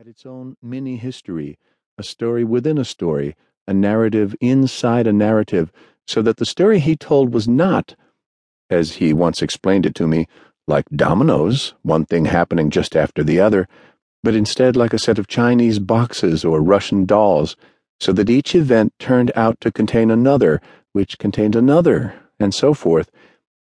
[0.00, 1.58] had its own mini history,
[1.98, 3.36] a story within a story,
[3.68, 5.70] a narrative inside a narrative,
[6.06, 7.94] so that the story he told was not,
[8.70, 10.26] as he once explained it to me,
[10.66, 13.68] like dominoes, one thing happening just after the other,
[14.22, 17.54] but instead like a set of Chinese boxes or Russian dolls,
[18.00, 20.62] so that each event turned out to contain another,
[20.94, 23.10] which contained another, and so forth.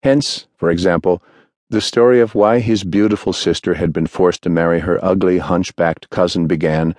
[0.03, 1.23] Hence, for example,
[1.69, 6.09] the story of why his beautiful sister had been forced to marry her ugly, hunchbacked
[6.09, 6.95] cousin began,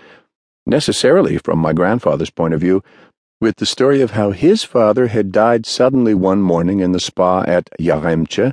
[0.67, 2.83] necessarily from my grandfather's point of view,
[3.41, 7.43] with the story of how his father had died suddenly one morning in the spa
[7.43, 8.53] at Yaremche,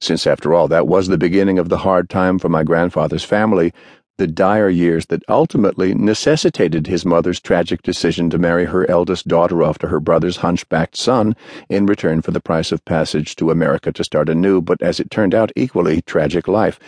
[0.00, 3.72] since after all that was the beginning of the hard time for my grandfather's family,
[4.18, 9.62] the dire years that ultimately necessitated his mother's tragic decision to marry her eldest daughter
[9.62, 11.36] off to her brother's hunchbacked son
[11.68, 14.98] in return for the price of passage to America to start a new, but as
[15.00, 16.78] it turned out, equally tragic life.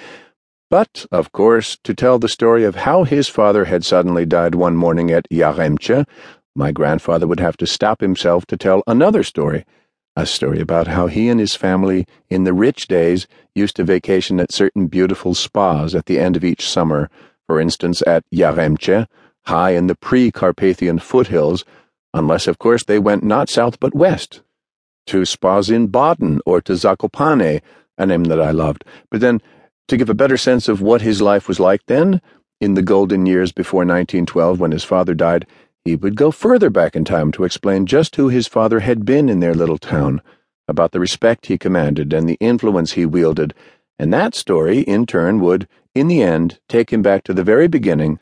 [0.70, 4.77] But, of course, to tell the story of how his father had suddenly died one
[4.77, 6.06] morning at Yaremche,
[6.55, 9.64] my grandfather would have to stop himself to tell another story
[10.19, 14.41] a story about how he and his family, in the rich days, used to vacation
[14.41, 17.08] at certain beautiful spas at the end of each summer,
[17.47, 19.06] for instance at Yaremche,
[19.42, 21.64] high in the pre Carpathian foothills,
[22.12, 24.42] unless, of course, they went not south but west,
[25.06, 27.62] to spas in Baden or to Zakopane,
[27.96, 28.84] a name that I loved.
[29.11, 29.41] But then,
[29.86, 32.20] to give a better sense of what his life was like then,
[32.61, 35.46] in the golden years before 1912 when his father died,
[35.84, 39.28] he would go further back in time to explain just who his father had been
[39.28, 40.20] in their little town,
[40.66, 43.54] about the respect he commanded and the influence he wielded,
[43.98, 47.68] and that story, in turn, would, in the end, take him back to the very
[47.68, 48.20] beginning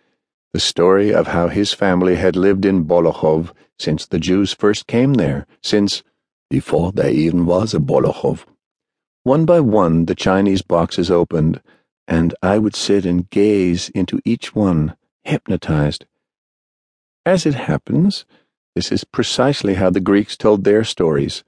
[0.56, 5.12] the story of how his family had lived in Bolechow since the Jews first came
[5.12, 6.02] there, since
[6.48, 8.38] before there even was a Bolechow.
[9.22, 11.60] One by one, the Chinese boxes opened,
[12.08, 16.06] and I would sit and gaze into each one, hypnotized.
[17.26, 18.24] As it happens,
[18.76, 21.42] this is precisely how the Greeks told their stories.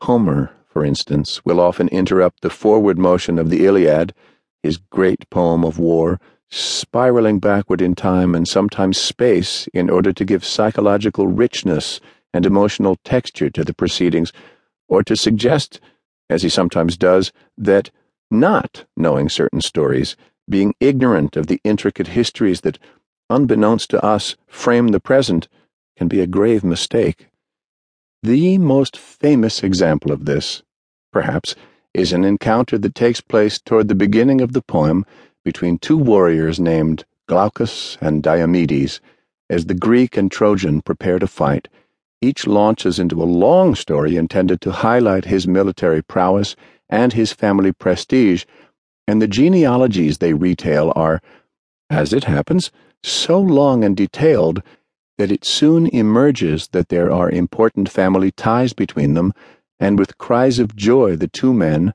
[0.00, 4.14] Homer, for instance, will often interrupt the forward motion of the Iliad,
[4.62, 6.18] his great poem of war,
[6.48, 12.00] spiraling backward in time and sometimes space in order to give psychological richness
[12.32, 14.32] and emotional texture to the proceedings,
[14.88, 15.80] or to suggest,
[16.30, 17.90] as he sometimes does, that
[18.30, 20.16] not knowing certain stories,
[20.48, 22.78] being ignorant of the intricate histories that
[23.30, 25.48] unbeknownst to us, frame the present
[25.96, 27.28] can be a grave mistake.
[28.22, 30.62] The most famous example of this,
[31.12, 31.54] perhaps,
[31.94, 35.06] is an encounter that takes place toward the beginning of the poem
[35.44, 39.00] between two warriors named Glaucus and Diomedes.
[39.48, 41.68] As the Greek and Trojan prepare to fight,
[42.20, 46.54] each launches into a long story intended to highlight his military prowess
[46.88, 48.44] and his family prestige,
[49.08, 51.22] and the genealogies they retail are,
[51.88, 52.70] as it happens,
[53.02, 54.62] so long and detailed
[55.18, 59.32] that it soon emerges that there are important family ties between them,
[59.78, 61.92] and with cries of joy the two men,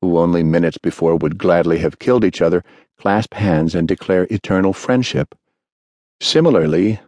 [0.00, 2.64] who only minutes before would gladly have killed each other,
[2.98, 5.34] clasp hands and declare eternal friendship.
[6.20, 7.00] Similarly,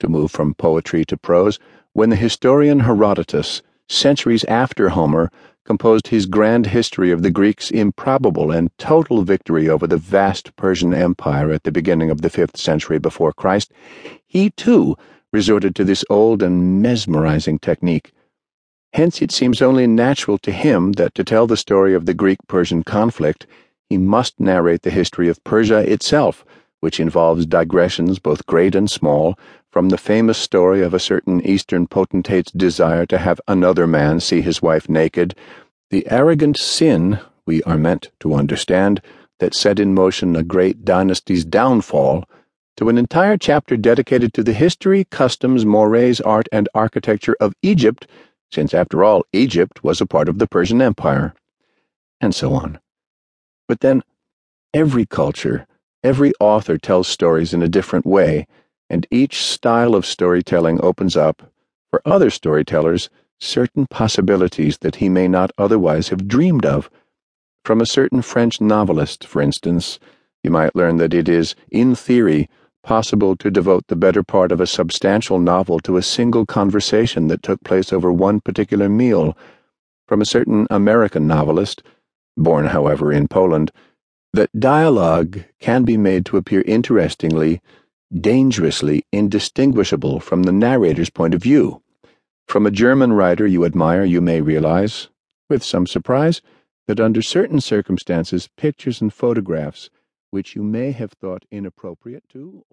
[0.00, 1.58] to move from poetry to prose,
[1.92, 5.30] when the historian Herodotus, centuries after Homer,
[5.66, 10.94] composed his grand history of the Greeks' improbable and total victory over the vast Persian
[10.94, 13.72] Empire at the beginning of the fifth century before Christ,
[14.24, 14.96] he too
[15.32, 18.12] resorted to this old and mesmerizing technique.
[18.92, 22.38] Hence, it seems only natural to him that to tell the story of the Greek
[22.48, 23.46] Persian conflict,
[23.90, 26.44] he must narrate the history of Persia itself,
[26.80, 29.38] which involves digressions both great and small,
[29.70, 34.40] from the famous story of a certain Eastern potentate's desire to have another man see
[34.40, 35.34] his wife naked,
[35.90, 39.00] the arrogant sin, we are meant to understand,
[39.38, 42.24] that set in motion a great dynasty's downfall,
[42.76, 48.06] to an entire chapter dedicated to the history, customs, mores, art, and architecture of Egypt,
[48.50, 51.34] since after all, Egypt was a part of the Persian Empire,
[52.20, 52.78] and so on.
[53.68, 54.02] But then,
[54.72, 55.66] every culture,
[56.02, 58.46] every author tells stories in a different way
[58.88, 61.50] and each style of storytelling opens up,
[61.90, 63.10] for other storytellers,
[63.40, 66.88] certain possibilities that he may not otherwise have dreamed of.
[67.64, 69.98] From a certain French novelist, for instance,
[70.42, 72.48] you might learn that it is, in theory,
[72.84, 77.42] possible to devote the better part of a substantial novel to a single conversation that
[77.42, 79.36] took place over one particular meal.
[80.06, 81.82] From a certain American novelist,
[82.36, 83.72] born, however, in Poland,
[84.36, 87.60] that dialogue can be made to appear interestingly
[88.20, 91.82] dangerously indistinguishable from the narrator's point of view.
[92.46, 95.08] From a German writer you admire, you may realize,
[95.48, 96.40] with some surprise,
[96.86, 99.90] that under certain circumstances, pictures and photographs,
[100.30, 102.64] which you may have thought inappropriate to